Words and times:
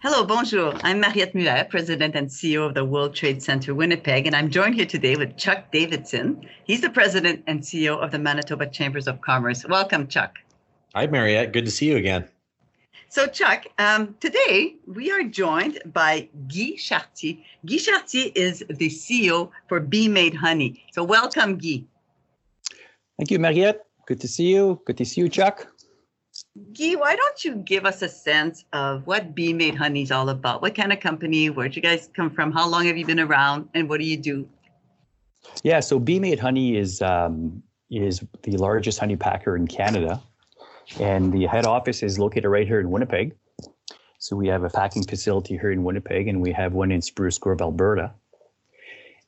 Hello, 0.00 0.24
bonjour. 0.24 0.74
I'm 0.84 1.00
Mariette 1.00 1.34
Mulaire, 1.34 1.68
President 1.68 2.14
and 2.14 2.28
CEO 2.28 2.64
of 2.64 2.74
the 2.74 2.84
World 2.84 3.16
Trade 3.16 3.42
Center 3.42 3.74
Winnipeg, 3.74 4.28
and 4.28 4.36
I'm 4.36 4.48
joined 4.48 4.76
here 4.76 4.86
today 4.86 5.16
with 5.16 5.36
Chuck 5.36 5.72
Davidson. 5.72 6.46
He's 6.62 6.82
the 6.82 6.90
President 6.90 7.42
and 7.48 7.60
CEO 7.62 7.98
of 7.98 8.12
the 8.12 8.18
Manitoba 8.20 8.68
Chambers 8.68 9.08
of 9.08 9.20
Commerce. 9.20 9.66
Welcome, 9.68 10.06
Chuck. 10.06 10.36
Hi, 10.94 11.08
Mariette. 11.08 11.52
Good 11.52 11.64
to 11.64 11.72
see 11.72 11.86
you 11.86 11.96
again. 11.96 12.28
So, 13.08 13.26
Chuck, 13.26 13.66
um, 13.78 14.14
today 14.20 14.76
we 14.86 15.10
are 15.10 15.24
joined 15.24 15.80
by 15.86 16.28
Guy 16.46 16.76
Chartier. 16.78 17.38
Guy 17.66 17.78
Chartier 17.78 18.30
is 18.36 18.62
the 18.70 18.90
CEO 18.90 19.50
for 19.66 19.80
Bee 19.80 20.06
Maid 20.06 20.34
Honey. 20.34 20.84
So, 20.92 21.02
welcome, 21.02 21.58
Guy. 21.58 21.82
Thank 23.18 23.32
you, 23.32 23.40
Mariette. 23.40 23.84
Good 24.06 24.20
to 24.20 24.28
see 24.28 24.46
you. 24.46 24.80
Good 24.84 24.98
to 24.98 25.04
see 25.04 25.22
you, 25.22 25.28
Chuck. 25.28 25.66
Guy, 26.78 26.94
why 26.94 27.14
don't 27.14 27.44
you 27.44 27.56
give 27.56 27.84
us 27.84 28.02
a 28.02 28.08
sense 28.08 28.64
of 28.72 29.06
what 29.06 29.34
Bee 29.34 29.52
Maid 29.52 29.74
Honey 29.74 30.02
is 30.02 30.10
all 30.10 30.28
about? 30.28 30.62
What 30.62 30.74
kind 30.74 30.92
of 30.92 31.00
company? 31.00 31.50
Where'd 31.50 31.76
you 31.76 31.82
guys 31.82 32.08
come 32.14 32.30
from? 32.30 32.52
How 32.52 32.68
long 32.68 32.86
have 32.86 32.96
you 32.96 33.04
been 33.04 33.20
around? 33.20 33.68
And 33.74 33.88
what 33.88 33.98
do 33.98 34.06
you 34.06 34.16
do? 34.16 34.48
Yeah, 35.62 35.80
so 35.80 35.98
Bee 35.98 36.18
Maid 36.18 36.38
Honey 36.38 36.76
is 36.76 37.00
um, 37.02 37.62
is 37.90 38.24
the 38.42 38.56
largest 38.56 38.98
honey 38.98 39.16
packer 39.16 39.56
in 39.56 39.66
Canada, 39.66 40.22
and 41.00 41.32
the 41.32 41.46
head 41.46 41.66
office 41.66 42.02
is 42.02 42.18
located 42.18 42.46
right 42.46 42.66
here 42.66 42.80
in 42.80 42.90
Winnipeg. 42.90 43.34
So 44.18 44.34
we 44.34 44.48
have 44.48 44.64
a 44.64 44.70
packing 44.70 45.04
facility 45.04 45.56
here 45.56 45.70
in 45.70 45.84
Winnipeg, 45.84 46.28
and 46.28 46.40
we 46.40 46.52
have 46.52 46.72
one 46.72 46.90
in 46.90 47.02
Spruce 47.02 47.38
Grove, 47.38 47.60
Alberta. 47.60 48.12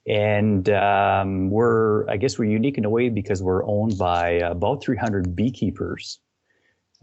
And 0.07 0.69
um, 0.71 1.51
we're, 1.51 2.09
I 2.09 2.17
guess, 2.17 2.39
we're 2.39 2.51
unique 2.51 2.79
in 2.79 2.85
a 2.85 2.91
way 2.91 3.09
because 3.09 3.43
we're 3.43 3.65
owned 3.65 3.99
by 3.99 4.31
about 4.31 4.83
300 4.83 5.37
beekeepers 5.37 6.19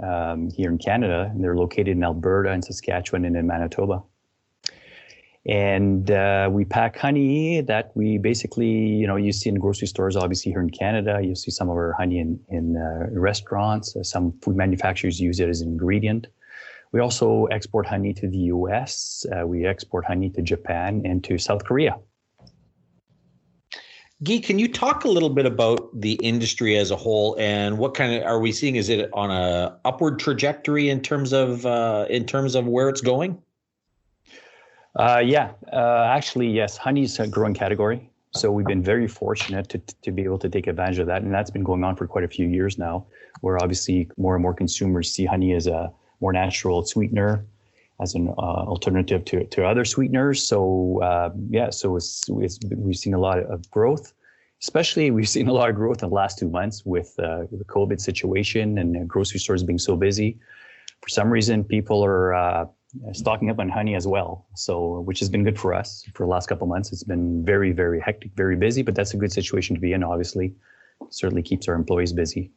um, 0.03 0.49
here 0.49 0.69
in 0.69 0.77
Canada, 0.77 1.29
and 1.31 1.43
they're 1.43 1.55
located 1.55 1.89
in 1.89 2.03
Alberta 2.03 2.51
and 2.51 2.63
Saskatchewan 2.63 3.25
and 3.25 3.35
in 3.35 3.47
Manitoba. 3.47 4.03
And 5.47 6.11
uh, 6.11 6.49
we 6.51 6.65
pack 6.65 6.97
honey 6.97 7.61
that 7.61 7.91
we 7.95 8.17
basically, 8.17 8.67
you 8.67 9.07
know, 9.07 9.15
you 9.15 9.31
see 9.31 9.47
in 9.47 9.55
grocery 9.55 9.87
stores, 9.87 10.17
obviously 10.17 10.51
here 10.51 10.59
in 10.59 10.69
Canada. 10.69 11.21
You 11.23 11.35
see 11.35 11.51
some 11.51 11.69
of 11.69 11.77
our 11.77 11.93
honey 11.93 12.19
in, 12.19 12.39
in 12.49 12.75
uh, 12.75 13.07
restaurants. 13.17 13.95
Uh, 13.95 14.03
some 14.03 14.33
food 14.41 14.57
manufacturers 14.57 15.21
use 15.21 15.39
it 15.39 15.47
as 15.47 15.61
an 15.61 15.69
ingredient. 15.69 16.27
We 16.91 16.99
also 16.99 17.45
export 17.45 17.85
honey 17.85 18.13
to 18.15 18.27
the 18.27 18.37
US. 18.37 19.25
Uh, 19.31 19.47
we 19.47 19.65
export 19.65 20.03
honey 20.03 20.29
to 20.31 20.41
Japan 20.41 21.01
and 21.05 21.23
to 21.23 21.37
South 21.37 21.63
Korea. 21.63 21.97
Guy, 24.23 24.39
can 24.39 24.57
you 24.57 24.67
talk 24.67 25.03
a 25.03 25.07
little 25.07 25.29
bit 25.29 25.45
about 25.45 25.89
the 25.93 26.13
industry 26.13 26.75
as 26.75 26.89
a 26.89 26.95
whole 26.95 27.35
and 27.37 27.77
what 27.77 27.93
kind 27.93 28.15
of 28.15 28.23
are 28.23 28.39
we 28.39 28.51
seeing? 28.51 28.75
Is 28.75 28.89
it 28.89 29.11
on 29.13 29.29
a 29.29 29.77
upward 29.85 30.17
trajectory 30.17 30.89
in 30.89 31.01
terms 31.01 31.33
of 31.33 31.67
uh, 31.67 32.07
in 32.09 32.25
terms 32.25 32.55
of 32.55 32.65
where 32.65 32.89
it's 32.89 33.01
going? 33.01 33.39
Uh, 34.95 35.21
yeah, 35.23 35.51
uh, 35.71 36.05
actually, 36.09 36.47
yes. 36.47 36.77
Honey 36.77 37.03
is 37.03 37.19
a 37.19 37.27
growing 37.27 37.53
category, 37.53 38.09
so 38.31 38.51
we've 38.51 38.65
been 38.65 38.81
very 38.81 39.07
fortunate 39.07 39.69
to 39.69 39.77
to 40.01 40.11
be 40.11 40.23
able 40.23 40.39
to 40.39 40.49
take 40.49 40.65
advantage 40.65 40.97
of 40.97 41.05
that, 41.05 41.21
and 41.21 41.31
that's 41.31 41.51
been 41.51 41.63
going 41.63 41.83
on 41.83 41.95
for 41.95 42.07
quite 42.07 42.23
a 42.23 42.27
few 42.27 42.47
years 42.47 42.79
now. 42.79 43.05
Where 43.41 43.61
obviously 43.61 44.09
more 44.17 44.33
and 44.33 44.41
more 44.41 44.55
consumers 44.55 45.11
see 45.11 45.25
honey 45.25 45.53
as 45.53 45.67
a 45.67 45.91
more 46.21 46.33
natural 46.33 46.83
sweetener, 46.83 47.45
as 47.99 48.13
an 48.15 48.29
uh, 48.37 48.41
alternative 48.41 49.25
to, 49.25 49.45
to 49.45 49.65
other 49.65 49.85
sweeteners. 49.85 50.47
So 50.47 51.01
uh, 51.01 51.31
yeah, 51.49 51.69
so 51.69 51.95
it's, 51.95 52.23
it's, 52.29 52.59
we've 52.75 52.95
seen 52.95 53.13
a 53.13 53.19
lot 53.19 53.39
of 53.39 53.69
growth. 53.71 54.13
Especially, 54.61 55.11
we've 55.11 55.29
seen 55.29 55.47
a 55.47 55.53
lot 55.53 55.69
of 55.69 55.75
growth 55.75 56.01
in 56.01 56.09
the 56.09 56.15
last 56.15 56.39
two 56.39 56.49
months 56.49 56.83
with 56.83 57.13
uh, 57.19 57.43
the 57.51 57.65
COVID 57.65 58.01
situation 58.01 58.79
and 58.79 59.07
grocery 59.07 59.39
stores 59.39 59.63
being 59.63 59.77
so 59.77 59.95
busy. 59.95 60.39
For 61.01 61.09
some 61.09 61.29
reason, 61.29 61.63
people 61.63 62.03
are 62.03 62.33
uh, 62.33 62.65
stocking 63.13 63.51
up 63.51 63.59
on 63.59 63.69
honey 63.69 63.95
as 63.95 64.07
well. 64.07 64.47
So, 64.55 65.01
which 65.01 65.19
has 65.19 65.29
been 65.29 65.43
good 65.43 65.59
for 65.59 65.75
us 65.75 66.03
for 66.15 66.25
the 66.25 66.29
last 66.29 66.47
couple 66.49 66.65
months. 66.65 66.91
It's 66.91 67.03
been 67.03 67.45
very, 67.45 67.71
very 67.71 67.99
hectic, 67.99 68.31
very 68.35 68.55
busy, 68.55 68.81
but 68.81 68.95
that's 68.95 69.13
a 69.13 69.17
good 69.17 69.31
situation 69.31 69.75
to 69.75 69.81
be 69.81 69.93
in. 69.93 70.03
Obviously, 70.03 70.55
certainly 71.11 71.43
keeps 71.43 71.67
our 71.67 71.75
employees 71.75 72.13
busy. 72.13 72.51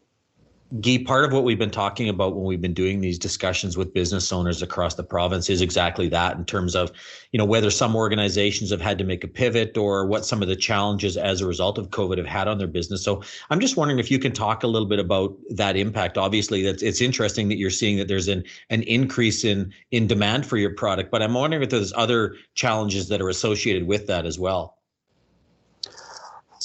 Guy, 0.78 1.03
part 1.04 1.25
of 1.25 1.32
what 1.32 1.42
we've 1.42 1.58
been 1.58 1.72
talking 1.72 2.08
about 2.08 2.36
when 2.36 2.44
we've 2.44 2.60
been 2.60 2.75
doing 2.75 3.00
these 3.00 3.19
discussions 3.19 3.76
with 3.76 3.92
business 3.92 4.31
owners 4.31 4.62
across 4.62 4.94
the 4.94 5.03
province 5.03 5.50
is 5.50 5.60
exactly 5.60 6.08
that 6.10 6.36
in 6.36 6.44
terms 6.44 6.76
of, 6.76 6.92
you 7.32 7.38
know, 7.38 7.44
whether 7.44 7.72
some 7.72 7.97
organizations 7.97 8.70
have 8.70 8.80
had 8.80 8.97
to 8.98 9.03
make 9.03 9.25
a 9.25 9.28
pivot 9.28 9.76
or 9.76 10.06
what 10.06 10.25
some 10.25 10.42
of 10.42 10.48
the 10.48 10.54
challenges 10.54 11.16
as 11.16 11.41
a 11.41 11.47
result 11.47 11.76
of 11.76 11.91
COVID 11.91 12.19
have 12.19 12.26
had 12.26 12.47
on 12.47 12.59
their 12.59 12.69
business. 12.69 13.03
So 13.03 13.20
I'm 13.50 13.59
just 13.59 13.76
wondering 13.76 13.98
if 13.98 14.12
you 14.12 14.20
can 14.20 14.30
talk 14.30 14.62
a 14.62 14.69
little 14.69 14.86
bit 14.86 15.00
about 15.00 15.36
that 15.50 15.76
impact. 15.76 16.16
Obviously, 16.16 16.62
that's 16.62 16.84
it's 16.84 17.00
interesting 17.00 17.48
that 17.48 17.59
you're 17.59 17.70
seeing 17.70 17.97
that 17.97 18.06
there's 18.06 18.28
an 18.28 18.44
an 18.69 18.82
increase 18.82 19.44
in 19.44 19.72
in 19.91 20.06
demand 20.06 20.47
for 20.47 20.56
your 20.56 20.75
product, 20.75 21.10
but 21.10 21.20
I'm 21.20 21.34
wondering 21.34 21.64
if 21.64 21.70
there's 21.70 21.92
other 21.94 22.36
challenges 22.54 23.09
that 23.09 23.20
are 23.20 23.28
associated 23.28 23.88
with 23.88 24.06
that 24.06 24.25
as 24.25 24.38
well. 24.38 24.76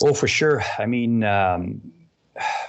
Oh, 0.04 0.14
for 0.14 0.28
sure. 0.28 0.62
I 0.78 0.86
mean, 0.86 1.24
um, 1.24 1.82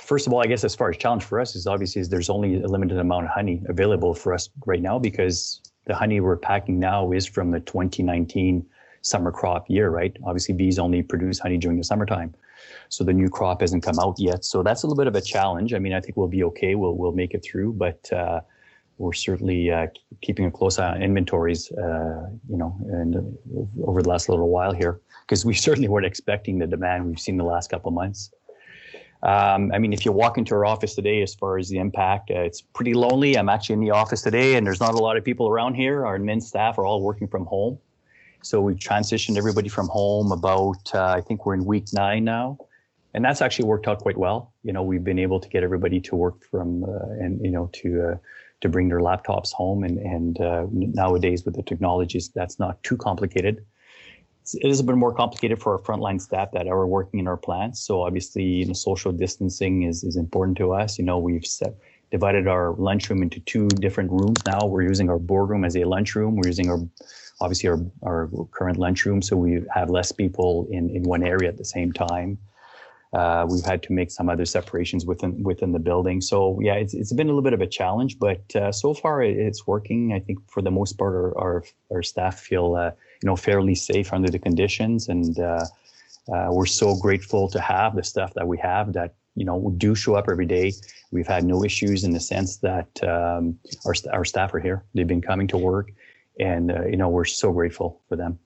first 0.07 0.27
of 0.27 0.33
all, 0.33 0.43
I 0.43 0.47
guess 0.47 0.65
as 0.65 0.75
far 0.75 0.89
as 0.89 0.97
challenge 0.97 1.25
for 1.25 1.41
us 1.41 1.57
is 1.57 1.67
obviously 1.67 2.01
is 2.01 2.09
there's 2.09 2.31
only 2.31 2.63
a 2.63 2.69
limited 2.69 2.99
amount 2.99 3.25
of 3.27 3.33
honey 3.33 3.63
available 3.69 4.15
for 4.15 4.33
us 4.33 4.49
right 4.65 4.81
now 4.81 4.99
because 4.99 5.61
the 5.87 5.95
honey 5.95 6.21
we're 6.21 6.37
packing 6.37 6.79
now 6.79 7.13
is 7.13 7.27
from 7.27 7.51
the 7.51 7.61
2019 7.61 8.65
summer 9.03 9.33
crop 9.33 9.69
year, 9.69 9.91
right? 9.91 10.17
Obviously, 10.25 10.55
bees 10.55 10.79
only 10.79 11.03
produce 11.03 11.39
honey 11.39 11.59
during 11.59 11.77
the 11.77 11.85
summertime, 11.85 12.35
so 12.89 13.05
the 13.05 13.13
new 13.13 13.29
crop 13.29 13.61
hasn't 13.61 13.83
come 13.83 13.99
out 13.99 14.17
yet. 14.19 14.45
So 14.45 14.63
that's 14.63 14.83
a 14.83 14.87
little 14.87 14.97
bit 14.97 15.09
of 15.09 15.15
a 15.15 15.21
challenge. 15.21 15.75
I 15.75 15.79
mean, 15.79 15.93
I 15.93 16.01
think 16.01 16.17
we'll 16.17 16.29
be 16.29 16.45
okay. 16.45 16.75
We'll 16.77 16.97
we'll 16.97 17.13
make 17.13 17.35
it 17.35 17.45
through, 17.45 17.75
but 17.75 18.13
uh, 18.13 18.41
we're 18.99 19.13
certainly 19.13 19.71
uh, 19.71 19.89
keeping 20.23 20.47
a 20.47 20.51
close 20.51 20.79
eye 20.79 20.95
on 20.95 21.03
inventories, 21.03 21.71
uh, 21.73 22.29
you 22.49 22.57
know, 22.57 22.77
and 22.91 23.37
over 23.85 24.03
the 24.03 24.09
last 24.09 24.29
little 24.29 24.49
while 24.49 24.73
here 24.73 25.01
because 25.23 25.45
we 25.45 25.55
certainly 25.67 25.89
weren't 25.89 26.07
expecting 26.07 26.59
the 26.59 26.67
demand 26.67 27.07
we've 27.07 27.21
seen 27.21 27.37
the 27.37 27.45
last 27.45 27.71
couple 27.71 27.89
of 27.89 27.95
months. 27.95 28.31
Um, 29.23 29.73
I 29.73 29.79
mean, 29.79 29.93
if 29.93 30.05
you 30.05 30.13
walk 30.13 30.39
into 30.39 30.55
our 30.55 30.67
office 30.67 30.95
today, 30.95 31.23
as 31.23 31.35
far 31.35 31.59
as 31.59 31.69
the 31.69 31.79
impact, 31.79 32.31
uh, 32.31 32.41
it's 32.41 32.61
pretty 32.61 32.95
lonely. 32.95 33.37
I'm 33.37 33.49
actually 33.49 33.75
in 33.75 33.81
the 33.81 33.91
office 33.91 34.23
today, 34.23 34.55
and 34.55 34.67
there's 34.67 34.81
not 34.81 34.95
a 34.95 34.99
lot 34.99 35.17
of 35.17 35.25
people 35.25 35.49
around 35.49 35.75
here. 35.75 36.07
Our 36.07 36.19
admin 36.19 36.43
staff 36.43 36.79
are 36.79 36.85
all 36.85 37.01
working 37.01 37.27
from 37.27 37.47
home. 37.47 37.79
So 38.43 38.61
we've 38.61 38.77
transitioned 38.77 39.37
everybody 39.37 39.69
from 39.69 39.89
home 39.89 40.31
about, 40.31 40.95
uh, 40.95 41.07
I 41.07 41.21
think 41.21 41.47
we're 41.47 41.55
in 41.55 41.65
week 41.65 41.87
nine 41.93 42.25
now. 42.25 42.59
And 43.15 43.25
that's 43.25 43.41
actually 43.41 43.65
worked 43.65 43.89
out 43.89 44.01
quite 44.01 44.19
well. 44.19 44.53
You 44.63 44.73
know, 44.73 44.83
we've 44.83 45.03
been 45.03 45.19
able 45.19 45.41
to 45.41 45.49
get 45.49 45.65
everybody 45.65 46.01
to 46.01 46.15
work 46.15 46.45
from, 46.45 46.85
uh, 46.85 47.25
and, 47.25 47.43
you 47.43 47.51
know, 47.51 47.71
to, 47.73 48.11
uh, 48.11 48.17
to 48.61 48.69
bring 48.69 48.89
their 48.89 49.01
laptops 49.01 49.53
home. 49.53 49.83
And, 49.83 49.99
and 49.99 50.41
uh, 50.41 50.67
nowadays 50.71 51.45
with 51.45 51.57
the 51.57 51.63
technologies, 51.63 52.29
that's 52.29 52.59
not 52.59 52.81
too 52.83 52.97
complicated 52.97 53.65
it 54.55 54.69
is 54.69 54.81
a 54.81 54.85
bit 54.85 54.97
more 54.97 55.13
complicated 55.13 55.61
for 55.61 55.73
our 55.73 55.79
frontline 55.79 56.21
staff 56.21 56.53
that 56.53 56.67
are 56.69 56.87
working 56.87 57.21
in 57.21 57.27
our 57.27 57.37
plants. 57.37 57.81
So 57.81 58.03
obviously, 58.03 58.45
you 58.45 58.67
know, 58.67 58.73
social 58.73 59.13
distancing 59.13 59.83
is, 59.83 60.05
is 60.05 60.17
important 60.17 60.57
to 60.59 60.73
us. 60.73 60.99
You 60.99 61.05
know, 61.05 61.19
we've 61.19 61.47
set, 61.47 61.75
divided 62.11 62.47
our 62.47 62.73
lunchroom 62.75 63.23
into 63.23 63.41
two 63.41 63.69
different 63.69 64.11
rooms 64.11 64.37
now. 64.47 64.67
We're 64.67 64.83
using 64.83 65.11
our 65.11 65.19
boardroom 65.19 65.65
as 65.65 65.77
a 65.77 65.85
lunchroom. 65.85 66.37
We're 66.37 66.47
using 66.49 66.71
our 66.71 66.79
obviously 67.41 67.69
our, 67.69 67.79
our 68.05 68.31
current 68.53 68.79
lunchroom, 68.79 69.21
so 69.21 69.37
we 69.37 69.63
have 69.75 69.91
less 69.91 70.11
people 70.13 70.67
in, 70.71 70.89
in 70.91 71.03
one 71.03 71.23
area 71.23 71.49
at 71.49 71.59
the 71.59 71.65
same 71.65 71.93
time. 71.93 72.39
Uh, 73.13 73.47
we've 73.49 73.65
had 73.65 73.83
to 73.83 73.93
make 73.93 74.11
some 74.11 74.29
other 74.29 74.45
separations 74.45 75.07
within 75.07 75.43
within 75.43 75.73
the 75.73 75.79
building. 75.79 76.21
So 76.21 76.59
yeah, 76.61 76.75
it's, 76.75 76.93
it's 76.93 77.13
been 77.13 77.27
a 77.27 77.31
little 77.31 77.43
bit 77.43 77.53
of 77.53 77.61
a 77.61 77.67
challenge, 77.67 78.19
but 78.19 78.55
uh, 78.57 78.73
so 78.73 78.95
far 78.95 79.23
it's 79.23 79.67
working. 79.67 80.13
I 80.13 80.21
think 80.21 80.39
for 80.51 80.61
the 80.61 80.71
most 80.71 80.95
part, 80.99 81.15
our 81.15 81.39
our, 81.39 81.65
our 81.93 82.03
staff 82.03 82.39
feel 82.41 82.75
uh, 82.75 82.91
you 83.23 83.27
know 83.27 83.37
fairly 83.37 83.75
safe 83.75 84.13
under 84.13 84.31
the 84.31 84.39
conditions, 84.39 85.09
and 85.09 85.39
uh, 85.39 85.65
uh, 86.33 86.49
we're 86.51 86.67
so 86.67 86.97
grateful 86.97 87.49
to 87.49 87.61
have 87.61 87.95
the 87.95 88.05
stuff 88.05 88.35
that 88.35 88.47
we 88.47 88.59
have 88.59 88.93
that 88.93 89.15
you 89.35 89.45
know 89.45 89.75
do 89.77 89.95
show 89.95 90.15
up 90.15 90.27
every 90.31 90.47
day. 90.47 90.73
We've 91.11 91.27
had 91.27 91.45
no 91.45 91.65
issues 91.65 92.05
in 92.05 92.13
the 92.13 92.21
sense 92.21 92.57
that 92.59 93.03
um, 93.05 93.59
our 93.85 93.95
our 94.13 94.25
staff 94.25 94.55
are 94.55 94.61
here. 94.61 94.85
They've 94.95 95.07
been 95.07 95.23
coming 95.23 95.47
to 95.49 95.59
work, 95.59 95.93
and 96.41 96.71
uh, 96.71 96.87
you 96.87 96.97
know 96.97 97.09
we're 97.09 97.25
so 97.25 97.53
grateful 97.53 98.01
for 98.09 98.17
them. 98.17 98.39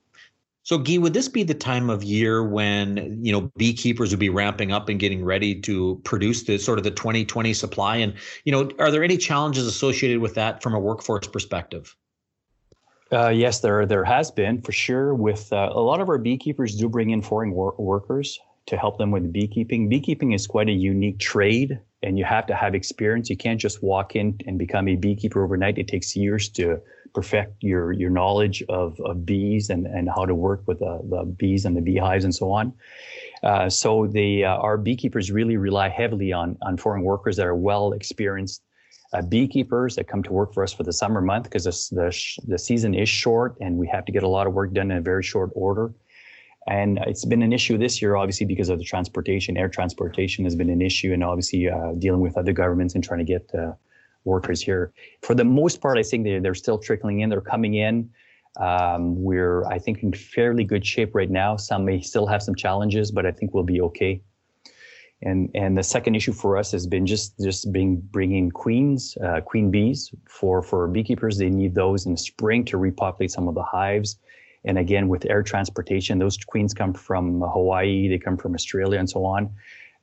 So, 0.63 0.77
Guy, 0.77 0.99
would 0.99 1.13
this 1.13 1.27
be 1.27 1.41
the 1.41 1.55
time 1.55 1.89
of 1.89 2.03
year 2.03 2.43
when 2.43 3.19
you 3.23 3.31
know 3.31 3.51
beekeepers 3.57 4.11
would 4.11 4.19
be 4.19 4.29
ramping 4.29 4.71
up 4.71 4.89
and 4.89 4.99
getting 4.99 5.25
ready 5.25 5.59
to 5.61 5.99
produce 6.03 6.43
the 6.43 6.59
sort 6.59 6.77
of 6.77 6.83
the 6.83 6.91
2020 6.91 7.53
supply? 7.53 7.97
And 7.97 8.13
you 8.45 8.51
know, 8.51 8.69
are 8.77 8.91
there 8.91 9.03
any 9.03 9.17
challenges 9.17 9.65
associated 9.65 10.19
with 10.19 10.35
that 10.35 10.61
from 10.61 10.75
a 10.75 10.79
workforce 10.79 11.27
perspective? 11.27 11.95
Uh, 13.11 13.29
yes, 13.29 13.59
there 13.59 13.85
there 13.85 14.05
has 14.05 14.31
been 14.31 14.61
for 14.61 14.71
sure. 14.71 15.13
With 15.13 15.51
uh, 15.51 15.69
a 15.73 15.81
lot 15.81 15.99
of 15.99 16.07
our 16.07 16.17
beekeepers 16.17 16.75
do 16.75 16.87
bring 16.87 17.09
in 17.09 17.21
foreign 17.21 17.51
wor- 17.51 17.75
workers 17.77 18.39
to 18.67 18.77
help 18.77 18.97
them 18.97 19.11
with 19.11 19.33
beekeeping. 19.33 19.89
Beekeeping 19.89 20.31
is 20.31 20.47
quite 20.47 20.69
a 20.69 20.71
unique 20.71 21.19
trade, 21.19 21.79
and 22.03 22.17
you 22.17 22.23
have 22.23 22.45
to 22.47 22.55
have 22.55 22.73
experience. 22.73 23.29
You 23.29 23.35
can't 23.35 23.59
just 23.59 23.83
walk 23.83 24.15
in 24.15 24.37
and 24.47 24.57
become 24.57 24.87
a 24.87 24.95
beekeeper 24.95 25.43
overnight. 25.43 25.77
It 25.77 25.89
takes 25.89 26.15
years 26.15 26.47
to 26.49 26.79
perfect 27.13 27.61
your 27.61 27.91
your 27.91 28.09
knowledge 28.09 28.63
of, 28.69 28.97
of 29.01 29.25
bees 29.25 29.69
and, 29.69 29.85
and 29.87 30.07
how 30.07 30.25
to 30.25 30.33
work 30.33 30.63
with 30.65 30.79
the, 30.79 31.01
the 31.09 31.25
bees 31.25 31.65
and 31.65 31.75
the 31.75 31.81
beehives 31.81 32.23
and 32.23 32.33
so 32.33 32.49
on. 32.53 32.73
Uh, 33.43 33.69
so 33.69 34.07
the 34.07 34.45
uh, 34.45 34.55
our 34.55 34.77
beekeepers 34.77 35.31
really 35.31 35.57
rely 35.57 35.89
heavily 35.89 36.31
on 36.31 36.57
on 36.61 36.77
foreign 36.77 37.01
workers 37.01 37.35
that 37.35 37.45
are 37.45 37.55
well 37.55 37.91
experienced 37.91 38.61
uh, 39.13 39.21
beekeepers 39.21 39.95
that 39.95 40.07
come 40.07 40.23
to 40.23 40.31
work 40.31 40.53
for 40.53 40.63
us 40.63 40.71
for 40.71 40.83
the 40.83 40.93
summer 40.93 41.21
month 41.21 41.43
because 41.43 41.63
the, 41.63 42.41
the 42.47 42.57
season 42.57 42.93
is 42.93 43.09
short 43.09 43.55
and 43.59 43.77
we 43.77 43.87
have 43.87 44.05
to 44.05 44.11
get 44.11 44.23
a 44.23 44.27
lot 44.27 44.47
of 44.47 44.53
work 44.53 44.73
done 44.73 44.91
in 44.91 44.97
a 44.97 45.01
very 45.01 45.23
short 45.23 45.51
order. 45.53 45.93
And 46.67 46.99
it's 47.07 47.25
been 47.25 47.41
an 47.41 47.53
issue 47.53 47.77
this 47.77 48.01
year, 48.01 48.15
obviously, 48.15 48.45
because 48.45 48.69
of 48.69 48.77
the 48.77 48.83
transportation. 48.85 49.57
Air 49.57 49.67
transportation 49.67 50.43
has 50.43 50.55
been 50.55 50.69
an 50.69 50.81
issue, 50.81 51.11
and 51.11 51.23
obviously 51.23 51.67
uh, 51.67 51.93
dealing 51.97 52.21
with 52.21 52.37
other 52.37 52.53
governments 52.53 52.93
and 52.93 53.03
trying 53.03 53.19
to 53.19 53.25
get 53.25 53.49
uh, 53.55 53.73
workers 54.25 54.61
here. 54.61 54.93
For 55.23 55.33
the 55.33 55.43
most 55.43 55.81
part, 55.81 55.97
I 55.97 56.03
think 56.03 56.23
they're, 56.23 56.39
they're 56.39 56.53
still 56.53 56.77
trickling 56.77 57.21
in. 57.21 57.29
They're 57.29 57.41
coming 57.41 57.73
in. 57.75 58.11
Um, 58.59 59.21
we're, 59.23 59.65
I 59.65 59.79
think, 59.79 60.03
in 60.03 60.13
fairly 60.13 60.63
good 60.63 60.85
shape 60.85 61.15
right 61.15 61.31
now. 61.31 61.55
Some 61.55 61.83
may 61.83 61.99
still 62.01 62.27
have 62.27 62.43
some 62.43 62.53
challenges, 62.53 63.11
but 63.11 63.25
I 63.25 63.31
think 63.31 63.55
we'll 63.55 63.63
be 63.63 63.81
okay. 63.81 64.21
And 65.23 65.49
and 65.53 65.77
the 65.77 65.83
second 65.83 66.15
issue 66.15 66.33
for 66.33 66.57
us 66.57 66.71
has 66.71 66.87
been 66.87 67.05
just 67.05 67.39
just 67.39 67.71
being 67.71 67.97
bringing 68.11 68.49
queens, 68.49 69.17
uh, 69.23 69.41
queen 69.41 69.69
bees 69.69 70.11
for 70.27 70.61
for 70.63 70.87
beekeepers. 70.87 71.37
They 71.37 71.49
need 71.49 71.75
those 71.75 72.05
in 72.05 72.13
the 72.13 72.17
spring 72.17 72.65
to 72.65 72.77
repopulate 72.77 73.31
some 73.31 73.47
of 73.47 73.55
the 73.55 73.63
hives. 73.63 74.17
And 74.63 74.77
again, 74.77 75.07
with 75.07 75.25
air 75.29 75.43
transportation, 75.43 76.19
those 76.19 76.37
queens 76.37 76.73
come 76.73 76.93
from 76.93 77.41
Hawaii, 77.41 78.07
they 78.07 78.19
come 78.19 78.37
from 78.37 78.53
Australia, 78.53 78.99
and 78.99 79.09
so 79.09 79.25
on. 79.25 79.49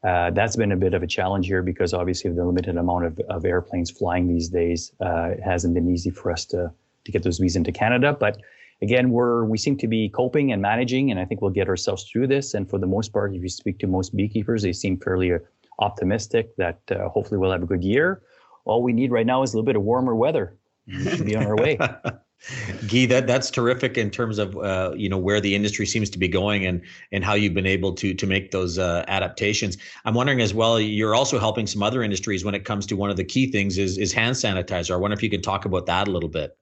Uh, 0.04 0.30
that's 0.30 0.56
been 0.56 0.72
a 0.72 0.76
bit 0.76 0.94
of 0.94 1.02
a 1.02 1.06
challenge 1.06 1.46
here 1.46 1.62
because 1.62 1.92
obviously 1.92 2.30
the 2.30 2.44
limited 2.44 2.76
amount 2.76 3.04
of, 3.04 3.18
of 3.28 3.44
airplanes 3.44 3.90
flying 3.90 4.28
these 4.28 4.48
days 4.48 4.92
uh, 5.00 5.30
hasn't 5.44 5.74
been 5.74 5.90
easy 5.90 6.10
for 6.10 6.30
us 6.30 6.44
to 6.46 6.72
to 7.04 7.12
get 7.12 7.22
those 7.22 7.38
bees 7.38 7.56
into 7.56 7.72
Canada. 7.72 8.16
But 8.18 8.38
again, 8.82 9.10
we're 9.10 9.44
we 9.44 9.58
seem 9.58 9.76
to 9.78 9.88
be 9.88 10.08
coping 10.08 10.52
and 10.52 10.62
managing, 10.62 11.10
and 11.10 11.20
I 11.20 11.24
think 11.24 11.40
we'll 11.40 11.50
get 11.50 11.68
ourselves 11.68 12.04
through 12.04 12.28
this. 12.28 12.54
And 12.54 12.68
for 12.68 12.78
the 12.78 12.86
most 12.86 13.12
part, 13.12 13.34
if 13.34 13.42
you 13.42 13.48
speak 13.48 13.78
to 13.80 13.86
most 13.86 14.16
beekeepers, 14.16 14.62
they 14.62 14.72
seem 14.72 14.98
fairly 14.98 15.32
uh, 15.32 15.38
optimistic 15.78 16.56
that 16.56 16.80
uh, 16.90 17.08
hopefully 17.08 17.38
we'll 17.38 17.52
have 17.52 17.62
a 17.62 17.66
good 17.66 17.84
year. 17.84 18.22
All 18.64 18.82
we 18.82 18.92
need 18.92 19.10
right 19.10 19.26
now 19.26 19.42
is 19.42 19.52
a 19.52 19.56
little 19.56 19.66
bit 19.66 19.76
of 19.76 19.82
warmer 19.82 20.14
weather. 20.14 20.56
We 20.86 21.04
should 21.04 21.26
be 21.26 21.36
on 21.36 21.46
our 21.46 21.56
way. 21.56 21.76
Guy, 22.86 23.04
that 23.06 23.26
that's 23.26 23.50
terrific 23.50 23.98
in 23.98 24.10
terms 24.10 24.38
of 24.38 24.56
uh, 24.58 24.92
you 24.96 25.08
know 25.08 25.18
where 25.18 25.40
the 25.40 25.56
industry 25.56 25.86
seems 25.86 26.08
to 26.10 26.18
be 26.18 26.28
going 26.28 26.66
and 26.66 26.80
and 27.10 27.24
how 27.24 27.34
you've 27.34 27.54
been 27.54 27.66
able 27.66 27.92
to 27.94 28.14
to 28.14 28.26
make 28.26 28.52
those 28.52 28.78
uh, 28.78 29.04
adaptations. 29.08 29.76
I'm 30.04 30.14
wondering 30.14 30.40
as 30.40 30.54
well. 30.54 30.78
You're 30.78 31.16
also 31.16 31.40
helping 31.40 31.66
some 31.66 31.82
other 31.82 32.02
industries 32.02 32.44
when 32.44 32.54
it 32.54 32.64
comes 32.64 32.86
to 32.86 32.96
one 32.96 33.10
of 33.10 33.16
the 33.16 33.24
key 33.24 33.50
things 33.50 33.76
is 33.76 33.98
is 33.98 34.12
hand 34.12 34.36
sanitizer. 34.36 34.92
I 34.92 34.96
wonder 34.96 35.16
if 35.16 35.22
you 35.22 35.30
could 35.30 35.42
talk 35.42 35.64
about 35.64 35.86
that 35.86 36.06
a 36.06 36.12
little 36.12 36.28
bit. 36.28 36.56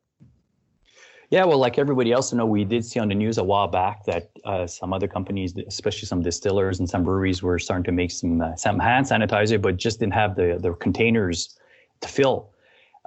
Yeah, 1.31 1.45
well, 1.45 1.59
like 1.59 1.77
everybody 1.77 2.13
else, 2.13 2.31
you 2.33 2.39
know, 2.39 2.47
we 2.47 2.65
did 2.65 2.85
see 2.85 3.01
on 3.01 3.09
the 3.09 3.15
news 3.15 3.37
a 3.39 3.43
while 3.43 3.67
back 3.67 4.05
that 4.05 4.31
uh, 4.45 4.67
some 4.67 4.93
other 4.93 5.09
companies, 5.09 5.55
especially 5.67 6.07
some 6.07 6.23
distillers 6.23 6.79
and 6.79 6.89
some 6.89 7.03
breweries, 7.03 7.43
were 7.43 7.59
starting 7.59 7.85
to 7.85 7.93
make 7.93 8.13
some 8.13 8.41
uh, 8.41 8.55
some 8.55 8.79
hand 8.79 9.07
sanitizer, 9.07 9.61
but 9.61 9.77
just 9.77 9.99
didn't 9.99 10.15
have 10.15 10.37
the 10.37 10.59
the 10.61 10.73
containers 10.75 11.59
to 12.01 12.09
fill. 12.09 12.51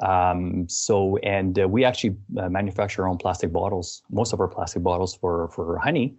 Um, 0.01 0.67
so, 0.67 1.17
and 1.17 1.59
uh, 1.59 1.67
we 1.67 1.85
actually 1.85 2.17
uh, 2.37 2.49
manufacture 2.49 3.03
our 3.03 3.09
own 3.09 3.17
plastic 3.17 3.53
bottles, 3.53 4.03
most 4.09 4.33
of 4.33 4.39
our 4.41 4.47
plastic 4.49 4.83
bottles 4.83 5.15
for 5.15 5.47
for 5.49 5.77
honey. 5.77 6.15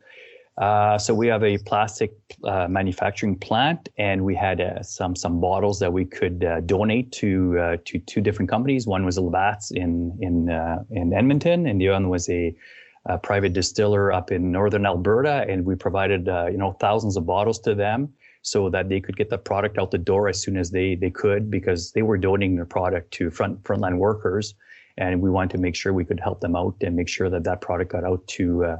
Uh, 0.60 0.98
so 0.98 1.14
we 1.14 1.26
have 1.26 1.42
a 1.42 1.56
plastic 1.56 2.12
uh, 2.44 2.68
manufacturing 2.68 3.34
plant, 3.34 3.88
and 3.96 4.22
we 4.22 4.34
had 4.34 4.60
uh, 4.60 4.82
some 4.82 5.16
some 5.16 5.40
bottles 5.40 5.78
that 5.78 5.90
we 5.90 6.04
could 6.04 6.44
uh, 6.44 6.60
donate 6.60 7.10
to 7.10 7.58
uh, 7.58 7.76
to 7.86 7.98
two 8.00 8.20
different 8.20 8.50
companies. 8.50 8.86
One 8.86 9.06
was 9.06 9.18
Labatt's 9.18 9.70
in 9.70 10.18
in 10.20 10.50
uh, 10.50 10.84
in 10.90 11.14
Edmonton, 11.14 11.66
and 11.66 11.80
the 11.80 11.88
other 11.88 12.06
was 12.06 12.28
a, 12.28 12.54
a, 13.06 13.16
private 13.16 13.54
distiller 13.54 14.12
up 14.12 14.30
in 14.30 14.52
northern 14.52 14.84
Alberta. 14.84 15.46
And 15.48 15.64
we 15.64 15.76
provided 15.76 16.26
you 16.26 16.58
know 16.58 16.72
thousands 16.78 17.16
of 17.16 17.24
bottles 17.24 17.58
to 17.60 17.74
them 17.74 18.12
so 18.42 18.68
that 18.68 18.90
they 18.90 19.00
could 19.00 19.16
get 19.16 19.30
the 19.30 19.38
product 19.38 19.78
out 19.78 19.90
the 19.90 19.98
door 19.98 20.28
as 20.28 20.42
soon 20.42 20.58
as 20.58 20.70
they 20.70 20.94
they 20.94 21.10
could, 21.10 21.50
because 21.50 21.92
they 21.92 22.02
were 22.02 22.18
donating 22.18 22.56
their 22.56 22.66
product 22.66 23.12
to 23.12 23.30
front 23.30 23.62
frontline 23.62 23.96
workers, 23.96 24.54
and 24.98 25.22
we 25.22 25.30
wanted 25.30 25.52
to 25.52 25.58
make 25.58 25.74
sure 25.74 25.94
we 25.94 26.04
could 26.04 26.20
help 26.20 26.42
them 26.42 26.54
out 26.54 26.74
and 26.82 26.94
make 26.94 27.08
sure 27.08 27.30
that 27.30 27.44
that 27.44 27.62
product 27.62 27.92
got 27.92 28.04
out 28.04 28.26
to 28.26 28.76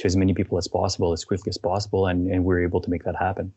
to 0.00 0.06
as 0.06 0.16
many 0.16 0.34
people 0.34 0.58
as 0.58 0.66
possible 0.66 1.12
as 1.12 1.24
quickly 1.24 1.50
as 1.50 1.58
possible 1.58 2.08
and, 2.08 2.28
and 2.32 2.44
we 2.44 2.54
are 2.54 2.62
able 2.62 2.80
to 2.80 2.90
make 2.90 3.04
that 3.04 3.16
happen 3.16 3.52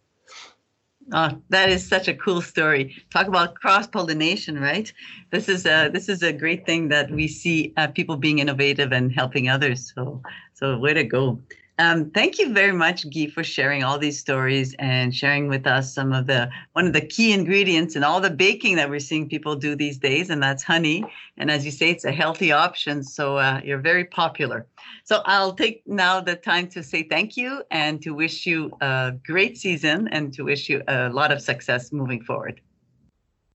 Oh, 1.12 1.42
that 1.50 1.70
is 1.70 1.86
such 1.86 2.08
a 2.08 2.14
cool 2.14 2.42
story. 2.42 2.96
Talk 3.10 3.28
about 3.28 3.56
cross 3.56 3.88
pollination, 3.88 4.58
right? 4.58 4.92
This 5.32 5.50
is 5.50 5.66
a 5.66 5.90
this 5.92 6.08
is 6.08 6.24
a 6.24 6.32
great 6.32 6.66
thing 6.66 6.88
that 6.90 7.12
we 7.12 7.28
see 7.28 7.74
uh, 7.76 7.88
people 7.88 8.16
being 8.16 8.40
innovative 8.40 8.94
and 8.94 9.12
helping 9.12 9.50
others. 9.50 9.92
So 9.94 10.22
so 10.54 10.78
way 10.78 10.94
to 10.94 11.04
go. 11.04 11.42
Um, 11.84 12.12
thank 12.12 12.40
you 12.40 12.54
very 12.54 12.72
much, 12.72 13.10
Guy, 13.10 13.28
for 13.28 13.44
sharing 13.44 13.84
all 13.84 13.98
these 13.98 14.18
stories 14.18 14.74
and 14.80 15.14
sharing 15.14 15.50
with 15.50 15.68
us 15.68 15.94
some 15.94 16.14
of 16.14 16.28
the 16.28 16.50
one 16.72 16.88
of 16.88 16.94
the 16.94 17.02
key 17.02 17.34
ingredients 17.34 17.98
in 17.98 18.06
all 18.06 18.22
the 18.22 18.30
baking 18.30 18.78
that 18.78 18.90
we're 18.90 19.02
seeing 19.02 19.28
people 19.28 19.58
do 19.58 19.76
these 19.76 19.98
days, 19.98 20.30
and 20.30 20.42
that's 20.42 20.64
honey. 20.64 21.04
And 21.36 21.52
as 21.52 21.66
you 21.66 21.72
say, 21.72 21.90
it's 21.90 22.06
a 22.06 22.12
healthy 22.14 22.54
option, 22.54 23.04
so 23.04 23.36
uh, 23.36 23.60
you're 23.66 23.82
very 23.82 24.06
popular. 24.06 24.66
So 25.04 25.24
I'll 25.26 25.52
take 25.52 25.84
now 25.86 26.22
the 26.22 26.38
time 26.38 26.68
to 26.70 26.84
say 26.84 27.04
thank 27.04 27.36
you 27.36 27.64
and 27.70 28.02
to 28.04 28.12
wish 28.12 28.46
you 28.46 28.72
a 28.80 29.12
great 29.26 29.58
season 29.58 30.08
and 30.08 30.32
to 30.36 30.44
wish 30.44 30.70
you 30.70 30.84
a 30.88 31.10
lot 31.10 31.34
of 31.34 31.42
success 31.42 31.92
moving 31.92 32.24
forward. 32.24 32.62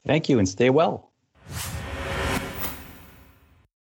Thank 0.05 0.29
you, 0.29 0.39
and 0.39 0.47
stay 0.47 0.69
well. 0.69 1.13